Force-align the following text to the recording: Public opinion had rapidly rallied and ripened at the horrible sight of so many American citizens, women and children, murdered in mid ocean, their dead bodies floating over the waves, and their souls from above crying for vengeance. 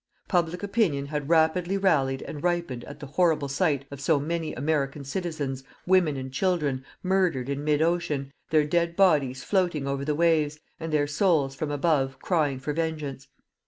Public 0.27 0.63
opinion 0.63 1.05
had 1.05 1.29
rapidly 1.29 1.77
rallied 1.77 2.23
and 2.23 2.41
ripened 2.41 2.83
at 2.85 2.99
the 2.99 3.05
horrible 3.05 3.47
sight 3.47 3.85
of 3.91 4.01
so 4.01 4.19
many 4.19 4.51
American 4.55 5.03
citizens, 5.05 5.63
women 5.85 6.17
and 6.17 6.33
children, 6.33 6.83
murdered 7.03 7.49
in 7.49 7.63
mid 7.63 7.83
ocean, 7.83 8.31
their 8.49 8.65
dead 8.65 8.95
bodies 8.95 9.43
floating 9.43 9.85
over 9.85 10.03
the 10.03 10.15
waves, 10.15 10.57
and 10.79 10.91
their 10.91 11.05
souls 11.05 11.53
from 11.53 11.69
above 11.69 12.17
crying 12.17 12.57
for 12.59 12.73
vengeance. 12.73 13.27